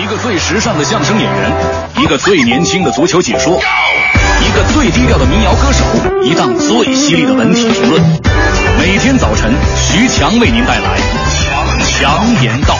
[0.00, 1.52] 一个最时尚的相声演员，
[1.98, 3.60] 一个最年轻的足球解说，
[4.40, 5.84] 一个最低调的民谣歌手，
[6.24, 8.02] 一档最犀利的文体评论。
[8.78, 10.98] 每天早晨，徐强为您带来
[11.86, 12.78] 强强言道。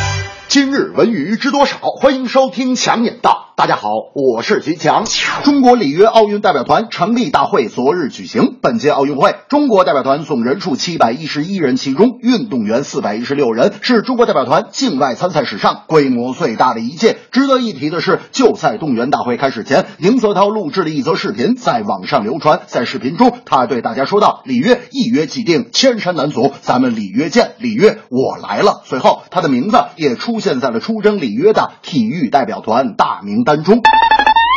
[0.48, 1.77] 今日文娱知多少？
[2.01, 3.49] 欢迎收听强言道。
[3.61, 5.04] 大家好，我是徐强。
[5.45, 8.56] 中国里约奥运代表团成立大会昨日举行。
[8.63, 17.19] 本届奥运会，中国代表团总人数七百一十一人，其中运动员四百一十六人，是中国代表团境外参赛史上规模最大的一届。
[17.33, 22.62] 值得一提的是，就在动员大会开始前，宁泽涛录制了一则视频在网上流传。
[22.67, 33.81] 在视频中，他对大家说道：“里约一约既定，千山难阻，咱们里约见，里约我来了。”随后，他的名字也出现在了出征里约的体育代表团大名单中。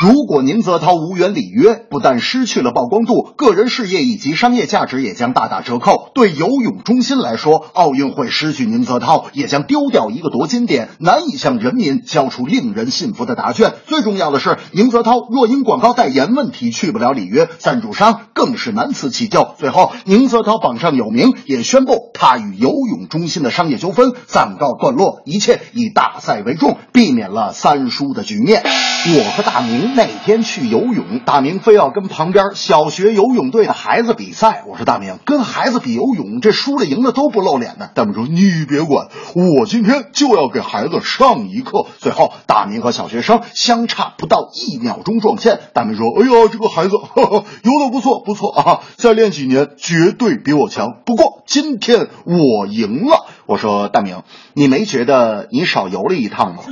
[0.03, 6.09] 如果宁泽涛无缘里约，不但失去了曝光度，个人事业以及商业价值也将大打折扣。
[6.13, 13.75] 对游泳中心来说，奥运会失去宁泽涛，也将丢掉一个夺金点，难以向人民交出令人信服的答卷。
[13.85, 19.55] 最重要的是，宁泽涛若因广告代言问题去不了里约，赞助商更是难辞其咎。
[19.57, 28.63] 最后，宁泽涛榜上有名，也宣布他与游泳中心的商业纠纷暂告段落，一切以大赛为重，避免了三输的局面。
[29.05, 34.63] 我和大明那天去游泳，大明非要跟旁边小学游泳队的孩子比赛。
[34.65, 37.91] 我说大明，跟孩子比游泳，这输了赢了都不露脸的。
[37.95, 41.85] 大明说你别管，我今天就要给孩子上一课。
[41.99, 45.59] 最后，大明和小学生相差不到一秒钟撞线。
[45.73, 51.01] 大明说：“哎呀，这个孩子呵呵游的不错不错啊，再练几年绝对比我强。
[51.05, 54.23] 不过今天我赢了。”我说大明，
[54.53, 56.63] 你没觉得你少游了一趟吗？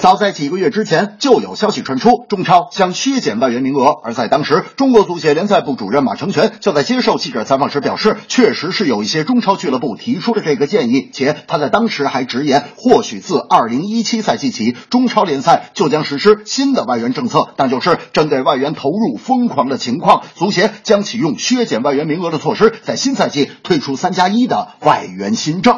[0.00, 3.96] 早在几个月之前，就有消息传出，中超将削减外援名额。
[4.04, 25.76] 而在当时，中国足协联赛部主任马成全就在接受记者采访时表示，确实是有一些中超俱乐部提出了这个建议，且他在当时还直言，或许自2017赛季起，中超联赛就将实施新的外援政策，那就是针对外援投入疯狂的情况，足协将启用削减外援名额的措施，在新赛季推出三加一的外援新政。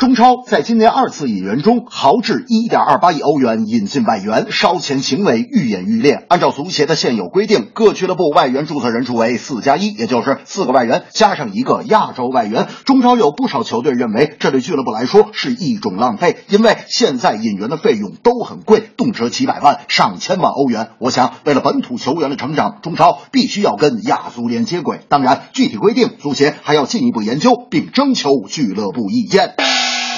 [0.00, 6.24] 中超在今年二次引援中豪掷一点二八亿欧元引进外援，烧钱行为愈演愈烈。
[6.30, 12.66] 按照足协的现有规定，各俱乐部外援注册人数为四加一，也就是四个外援加上一个亚洲外援。
[12.86, 20.92] 中超有不少球队认为，这对俱乐部来说是一种浪费，因为现在引援的费用都很贵，动辄几百万、上千万欧元。
[20.98, 25.00] 我想，为了本土球员的成长，中超必须要跟亚足联接轨。
[25.10, 29.56] 当然，具体规定足协还要进一步研究，并征求俱乐部意见。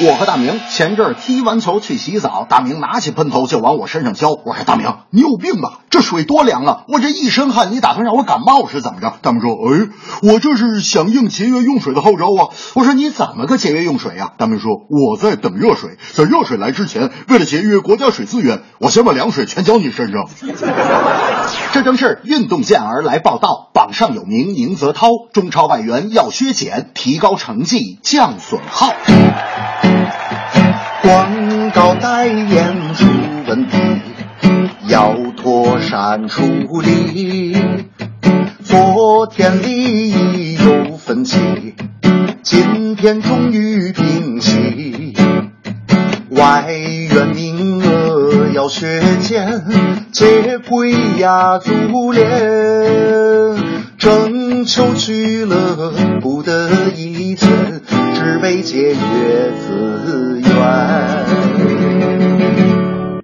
[0.05, 4.31] 我和大明前阵儿踢完球去洗澡，大明拿起喷头就往我身上浇。
[4.31, 5.79] 我说：“大明，你有病吧？
[5.91, 6.85] 这水多凉啊！
[6.89, 9.89] 我这一身汗，你打算让我感冒是怎么着？”大明说：“哎，
[10.23, 20.29] 我这是响应节约用水的号召啊！”我说：“你怎么个节约用水呀？”大明说：“我在等热水，在热水来之前，为了节约国家水资源，我先把凉水全浇你身上。”
[21.73, 28.93] 这正是运动健儿来报道，榜上有名宁泽涛，中超外援要削减，提高成绩降损耗。
[31.03, 33.05] 广告代言出
[33.49, 33.77] 问题，
[34.87, 36.45] 要妥善处
[36.81, 37.57] 理。
[38.63, 41.75] 昨天利益有分歧，
[42.45, 45.15] 今天终于平息。
[46.31, 49.65] 外援名额要削减，
[50.13, 52.31] 接轨亚足联，
[53.99, 57.49] 征求俱乐部的意见。
[58.15, 60.32] 只为节约资源。